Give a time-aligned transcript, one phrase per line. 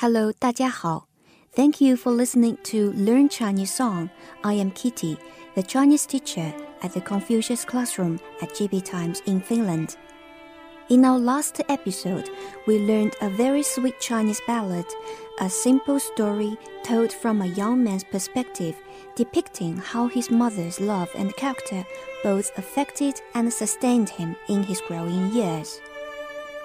[0.00, 1.08] Hello，大家好。
[1.54, 4.10] Thank you for listening to Learn Chinese Song.
[4.42, 5.16] I am Kitty,
[5.54, 6.52] the Chinese teacher
[6.82, 9.96] at the Confucius Classroom at GB Times in Finland.
[10.88, 12.30] In our last episode,
[12.66, 14.86] we learned a very sweet Chinese ballad,
[15.40, 18.76] a simple story told from a young man's perspective,
[19.16, 21.84] depicting how his mother's love and character
[22.22, 25.80] both affected and sustained him in his growing years.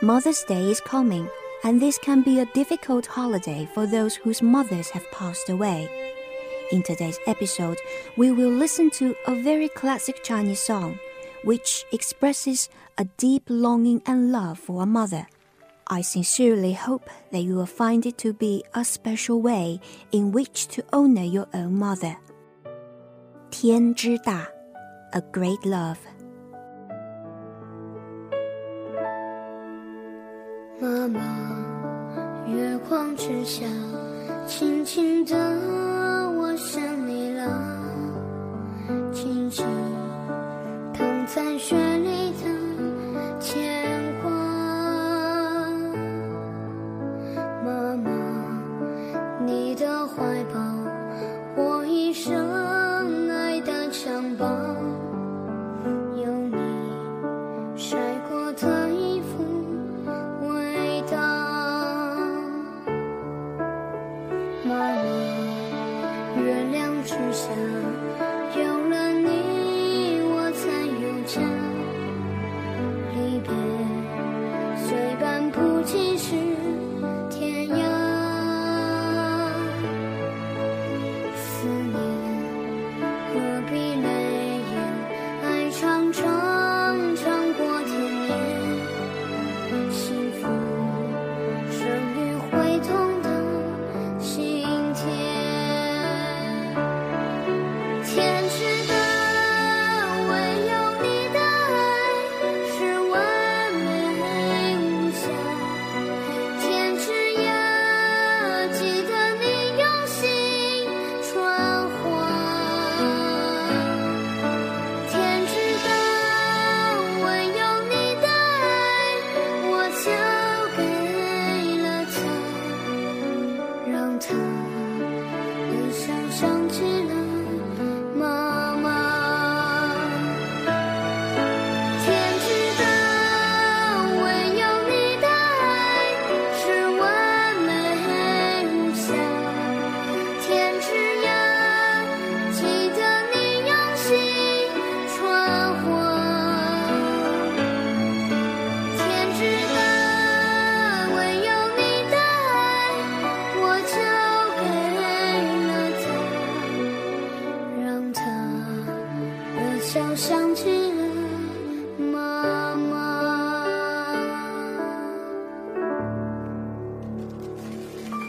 [0.04, 1.28] Mother's Day is coming,
[1.64, 5.89] and this can be a difficult holiday for those whose mothers have passed away.
[6.71, 7.78] In today's episode,
[8.18, 10.97] we will listen to a very classic Chinese song
[11.43, 15.28] which expresses a deep longing and love for a mother.
[15.88, 20.68] I sincerely hope that you will find it to be a special way in which
[20.70, 22.15] to honor your own mother.
[23.50, 24.47] 天之大,
[25.11, 25.97] a great love.
[30.79, 31.21] 妈妈，
[32.47, 33.64] 月光之下，
[34.47, 35.34] 轻轻的，
[66.57, 67.51] 月亮之下
[68.59, 71.66] 有了你我才有家。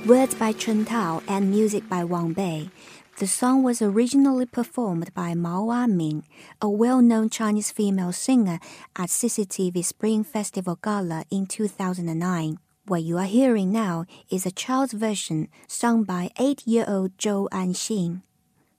[0.05, 2.69] Words by Chen Tao and music by Wang Bei.
[3.17, 6.23] The song was originally performed by Mao Amin,
[6.61, 8.59] a well-known Chinese female singer
[8.95, 12.59] at CCTV Spring Festival Gala in 2009.
[12.85, 18.21] What you are hearing now is a child's version sung by 8-year-old Zhou Anxin.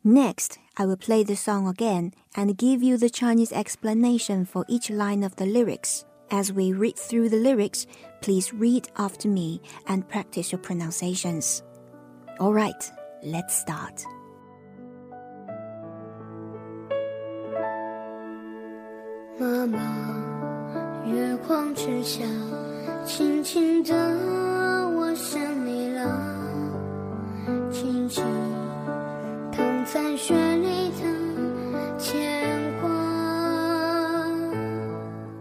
[0.04, 4.89] Next, I will play the song again and give you the Chinese explanation for each
[4.89, 6.05] line of the lyrics.
[6.31, 7.85] As we read through the lyrics,
[8.21, 11.61] please read after me and practice your pronunciations.
[12.39, 12.91] Alright,
[13.23, 14.03] let's start.
[19.39, 22.23] 妈妈，月光之下，
[23.05, 23.93] 轻轻地，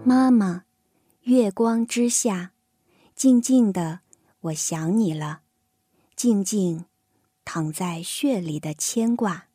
[0.07, 0.63] 妈妈。
[1.23, 2.53] 月光之下，
[3.13, 3.99] 静静的，
[4.39, 5.41] 我想你了。
[6.15, 6.85] 静静
[7.43, 9.47] 躺在血里的牵挂。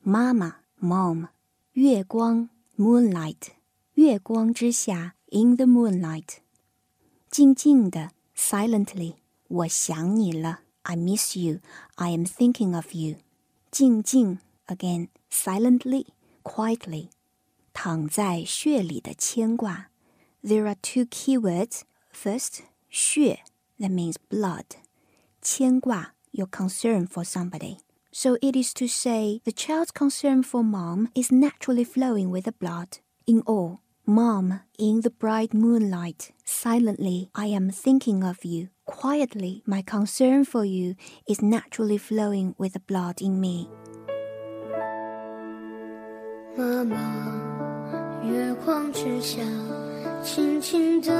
[0.00, 1.28] 妈妈，mom，
[1.72, 2.48] 月光
[2.78, 3.48] ，moonlight，
[3.92, 6.38] 月光之下，in the moonlight。
[7.30, 9.16] 静静的，silently，
[9.48, 10.60] 我想你了。
[10.84, 13.16] I miss you，I am thinking of you。
[13.70, 17.08] 静静，again，silently，quietly，
[17.83, 19.89] 躺在雪里的牵挂。
[20.43, 21.81] There are two keywords.
[22.13, 23.39] First, 血
[23.79, 24.77] that means blood.
[25.41, 27.77] 牵挂 your concern for somebody.
[28.11, 32.51] So it is to say the child's concern for mom is naturally flowing with the
[32.51, 32.99] blood.
[33.27, 38.69] In all, mom, in the bright moonlight, silently I am thinking of you.
[38.85, 40.95] Quietly, my concern for you
[41.27, 43.69] is naturally flowing with the blood in me.
[46.57, 47.42] 妈妈，
[48.54, 49.42] 月光之下，
[50.22, 51.10] 轻轻的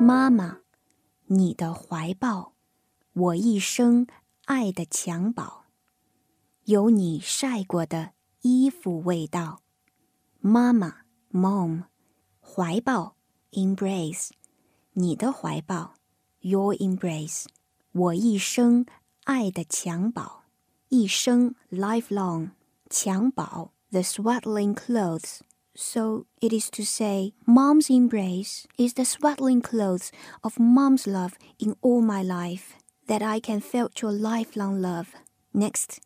[0.00, 0.60] 妈妈，
[1.26, 2.52] 你的怀抱，
[3.14, 4.06] 我一生
[4.44, 5.64] 爱的襁褓，
[6.66, 8.12] 有你晒过的
[8.42, 9.60] 衣服味道。
[10.38, 10.98] 妈妈
[11.32, 11.86] ，mom，
[12.40, 13.16] 怀抱
[13.50, 14.30] ，embrace，
[14.92, 15.94] 你的怀抱
[16.42, 17.46] ，your embrace，
[17.90, 18.86] 我一生
[19.24, 20.42] 爱的襁褓，
[20.90, 22.50] 一生 lifelong，
[22.88, 25.40] 襁褓，the swaddling clothes。
[25.77, 30.11] So it is to say, mom's embrace is the swaddling clothes
[30.43, 32.75] of mom's love in all my life,
[33.07, 35.07] that I can felt your lifelong love.
[35.53, 35.97] Next,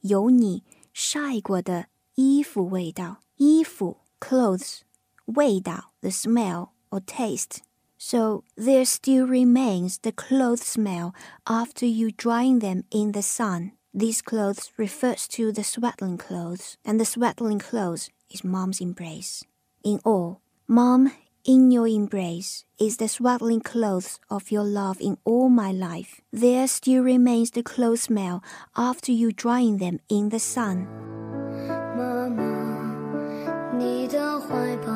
[0.00, 0.62] 有你
[0.92, 4.80] 晒过的衣服味道，衣服 clothes
[5.26, 7.58] 味道 the smell or taste.
[7.98, 11.12] So there still remains the clothes smell
[11.44, 13.72] after you drying them in the sun.
[13.92, 19.44] These clothes refers to the swaddling clothes, and the swaddling clothes is mom's embrace.
[19.84, 21.12] In all, mom,
[21.44, 26.20] in your embrace is the swaddling clothes of your love in all my life.
[26.32, 28.42] There still remains the clothes smell
[28.76, 30.86] after you drying them in the sun.
[31.96, 34.93] 妈妈，你的怀抱，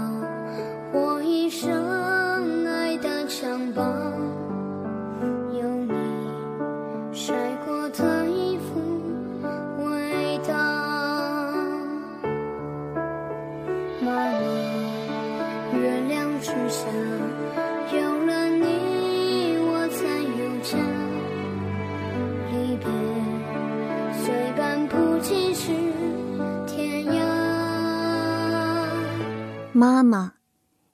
[29.82, 30.34] 妈妈，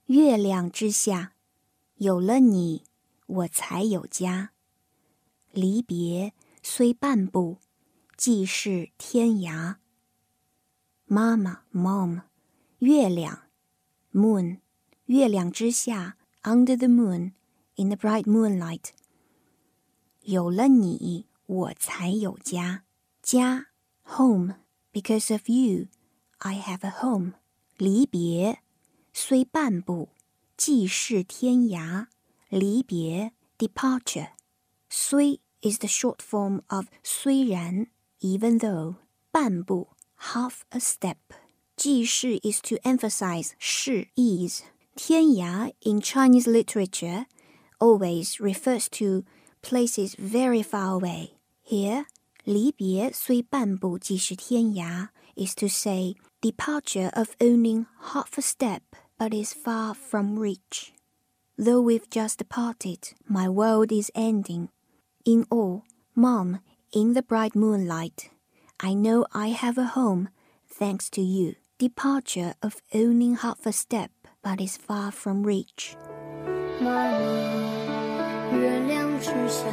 [0.05, 1.33] 月亮之下，
[1.95, 2.83] 有了你，
[3.25, 4.51] 我才有家。
[5.51, 7.57] 离别虽半步，
[8.15, 9.77] 即是天涯。
[11.05, 12.21] 妈妈，mom，
[12.77, 13.47] 月亮
[14.13, 14.59] ，moon，
[15.05, 18.89] 月亮之下，under the moon，in the bright moonlight。
[20.21, 22.83] 有了你，我才有家。
[23.23, 23.69] 家
[24.03, 27.33] ，home，because of you，I have a home。
[27.77, 28.59] 离别。
[29.14, 30.10] 虽半步，
[30.56, 32.06] 即是天涯。
[32.48, 34.31] 离别 departure，
[34.88, 37.87] 虽 is the short form of 虽然
[38.20, 38.96] even though。
[39.32, 41.14] 半步 half a step。
[41.76, 44.62] 即是 is to emphasize 是 is。
[44.96, 47.26] 天涯 in Chinese literature
[47.78, 49.25] always refers to
[49.62, 51.34] places very far away.
[51.64, 52.06] Here,
[52.42, 58.81] 离别虽半步即是天涯 is to say departure of only half a step
[59.19, 60.92] but is far from reach.
[61.58, 64.70] Though we've just parted, my world is ending.
[65.25, 65.84] In all,
[66.14, 66.60] Mom,
[66.92, 68.31] in the bright moonlight,
[68.81, 70.30] I know I have a home,
[70.66, 71.56] thanks to you.
[71.78, 74.11] Departure of only half a step,
[74.42, 75.97] but is far from reach.
[76.80, 76.88] 妈
[77.20, 79.66] 妈，月亮之下，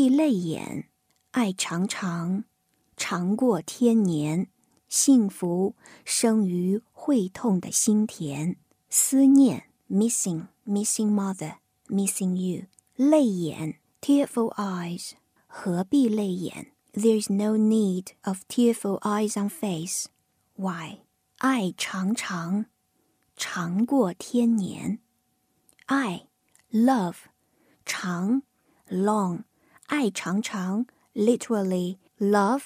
[0.00, 0.88] 何必泪眼？
[1.32, 2.44] 爱长长，
[2.96, 4.48] 长过天年。
[4.88, 5.76] 幸福
[6.06, 8.56] 生于会痛的心田。
[8.88, 11.56] 思念 missing missing mother
[11.88, 12.64] missing you。
[12.96, 15.10] 泪眼 tearful eyes。
[15.46, 20.06] 何必泪眼？There is no need of tearful eyes on face.
[20.56, 21.00] Why?
[21.36, 22.64] 爱长长，
[23.36, 25.00] 长过天年。
[25.84, 26.26] 爱
[26.72, 27.16] love
[27.84, 28.42] 长
[28.88, 29.42] long
[29.89, 32.63] 爱长长 literally love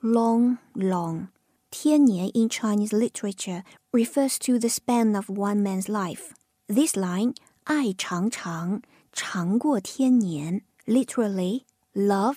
[0.00, 1.28] long long
[1.70, 3.62] 天年 in Chinese literature
[3.92, 6.32] refers to the span of one man's life.
[6.68, 11.64] This line 爱长长长过天年 literally
[11.94, 12.36] love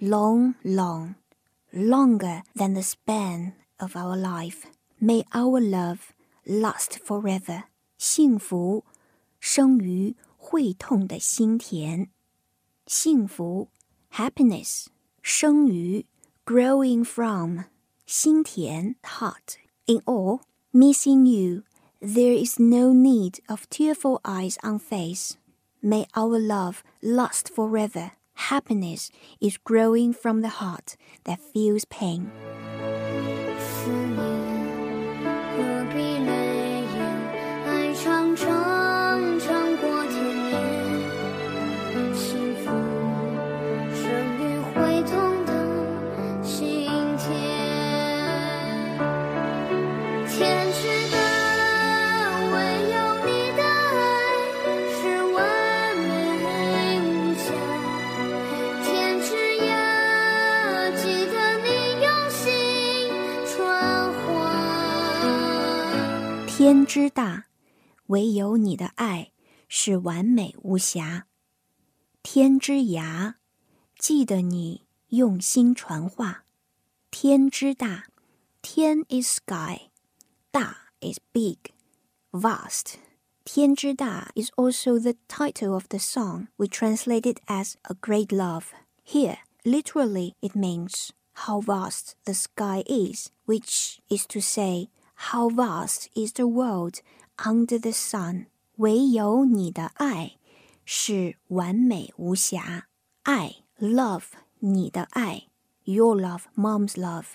[0.00, 1.14] long, long,
[1.72, 4.66] longer than the span of our life.
[5.00, 6.12] May our love
[6.46, 7.64] last forever.
[7.98, 8.84] 幸福
[9.40, 12.10] 生于会痛的心田。
[12.90, 13.68] 幸福
[14.12, 14.86] happiness
[15.22, 16.06] 生于
[16.44, 17.64] growing from
[18.06, 19.56] 心田 heart.
[19.86, 20.40] In all,
[20.72, 21.64] missing you,
[22.00, 25.36] there is no need of tearful eyes on face.
[25.82, 28.12] May our love last forever.
[28.50, 32.30] Happiness is growing from the heart that feels pain.
[66.90, 67.46] 之大，
[68.06, 69.30] 唯有你的爱
[69.68, 71.28] 是完美无瑕。
[72.24, 73.34] 天之涯，
[73.96, 76.44] 记得你用心传话。
[77.08, 78.06] 天之大，
[78.62, 79.90] 天 is sky，
[80.50, 81.58] 大 is big,
[82.32, 82.94] vast.
[83.44, 88.72] 天之大 is also the title of the song we translate it as a great love.
[89.04, 94.88] Here, literally, it means how vast the sky is, which is to say,
[95.20, 97.00] how vast is the world
[97.36, 98.46] under the sun.
[98.76, 100.36] 唯有你的爱
[100.84, 102.88] 是完美无瑕。
[103.22, 104.24] 爱 love
[104.58, 105.48] 你的爱，
[105.84, 107.26] your love, mom's love。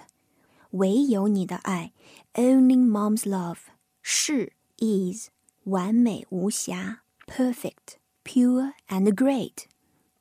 [0.72, 1.92] 唯有你的爱，
[2.34, 3.58] only mom's love
[4.02, 5.30] 是 is
[5.64, 9.66] 完美无瑕，perfect, pure and great。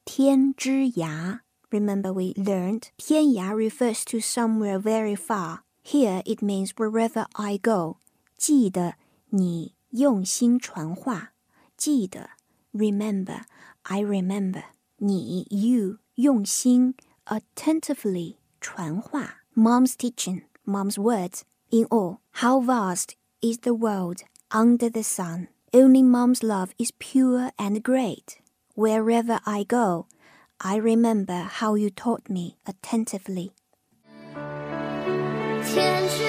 [0.04, 5.60] 天之涯，remember we learned 天涯 refers to somewhere very far.
[5.84, 7.96] Here it means wherever I go.
[8.36, 8.94] 记得
[9.30, 11.32] 你用心传话，
[11.76, 12.30] 记得
[12.72, 13.42] remember,
[13.82, 14.64] I remember
[14.98, 16.94] 你 you 用心
[17.26, 19.38] attentively 传话。
[19.54, 21.42] Mom's teaching, mom's words.
[21.70, 25.48] In all, how vast is the world under the sun.
[25.72, 28.38] Only mom's love is pure and great.
[28.74, 30.06] Wherever I go,
[30.58, 33.52] I remember how you taught me attentively.
[35.75, 36.24] 天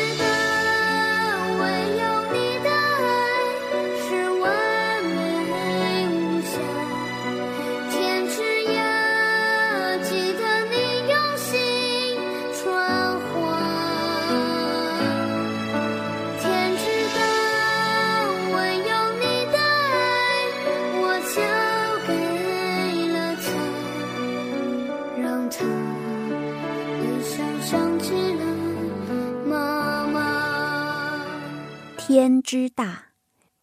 [32.15, 33.13] 天之大，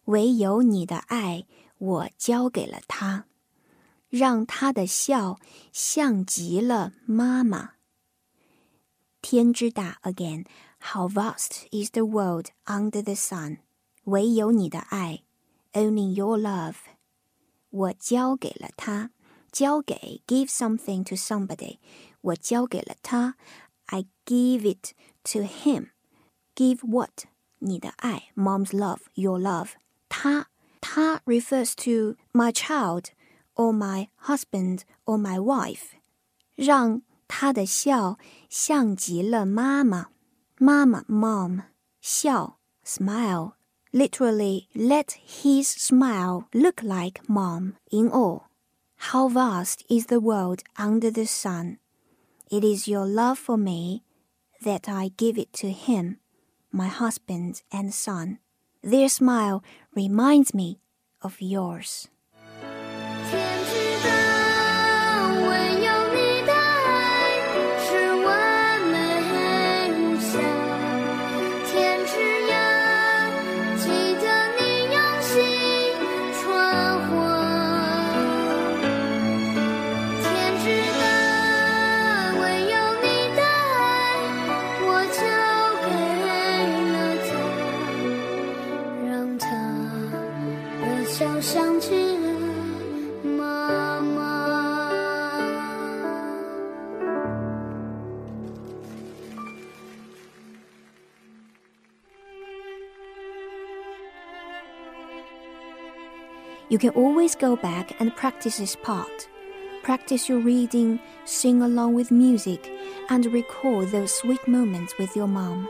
[0.05, 1.45] 唯有你的爱，
[1.77, 3.25] 我交给了他，
[4.09, 5.39] 让他的笑
[5.71, 7.73] 像极了妈妈。
[9.21, 10.45] 天之大，again,
[10.79, 13.59] how vast is the world under the sun？
[14.05, 15.23] 唯有你的爱，
[15.73, 16.75] only your love，
[17.69, 19.11] 我交给了他，
[19.51, 21.77] 交给 give something to somebody，
[22.21, 23.35] 我交给了他，
[23.85, 24.93] I give it
[25.23, 27.25] to him。Give what？
[27.59, 29.71] 你的爱，mom's love, your love。
[30.07, 30.47] 他，
[30.81, 33.05] 他 refers to my child,
[33.55, 35.91] or my husband, or my wife。
[36.55, 38.17] 让他的笑
[38.49, 40.07] 像极了妈妈，
[40.57, 41.63] 妈妈 mom，
[42.01, 48.43] 笑 smile。Literally, let his smile look like mom in all.
[48.97, 51.79] How vast is the world under the sun.
[52.51, 54.03] It is your love for me
[54.61, 56.17] that I give it to him,
[56.74, 58.38] my husband and son.
[58.82, 59.62] Their smile
[59.94, 60.80] reminds me
[61.22, 62.08] of yours.
[106.74, 109.28] You can always go back and practice this part.
[109.84, 112.68] Practice your reading, sing along with music,
[113.10, 115.68] and recall those sweet moments with your mom.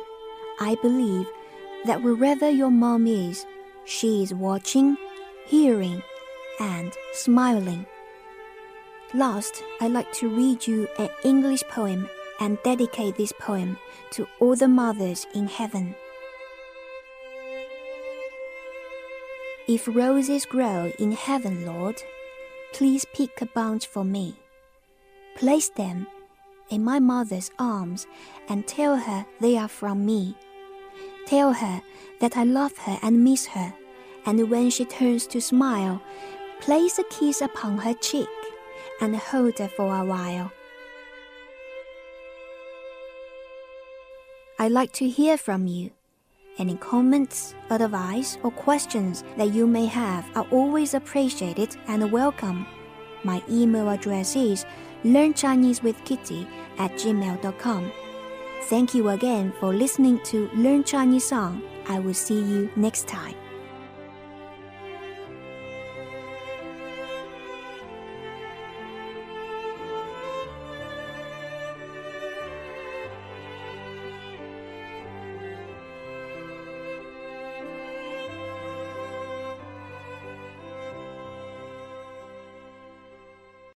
[0.60, 1.26] I believe
[1.84, 3.44] that wherever your mom is,
[3.84, 4.96] she is watching,
[5.44, 6.02] hearing,
[6.58, 7.84] and smiling.
[9.12, 12.08] Last, I'd like to read you an English poem
[12.40, 13.76] and dedicate this poem
[14.12, 15.94] to all the mothers in heaven.
[19.66, 22.02] If roses grow in heaven, Lord,
[22.74, 24.36] please pick a bunch for me.
[25.36, 26.06] Place them
[26.68, 28.06] in my mother's arms
[28.50, 30.36] and tell her they are from me.
[31.26, 31.80] Tell her
[32.20, 33.72] that I love her and miss her,
[34.26, 36.02] and when she turns to smile,
[36.60, 38.28] place a kiss upon her cheek
[39.00, 40.52] and hold her for a while.
[44.58, 45.90] I'd like to hear from you.
[46.58, 52.66] Any comments, advice, or questions that you may have are always appreciated and welcome.
[53.24, 54.64] My email address is
[55.04, 56.46] learnchinesewithkitty
[56.78, 57.92] at gmail.com.
[58.64, 61.62] Thank you again for listening to Learn Chinese Song.
[61.88, 63.34] I will see you next time.